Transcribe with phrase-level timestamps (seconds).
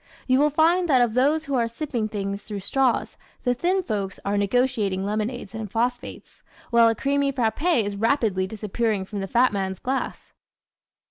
[0.25, 4.19] You will find that of those who are sipping things through straws the thin folks
[4.25, 9.53] are negotiating lemonades and phosphates, while a creamy frappé is rapidly disappearing from the fat
[9.53, 10.33] man's glass.